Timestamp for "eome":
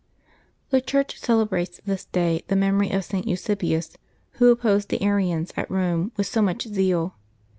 5.69-6.09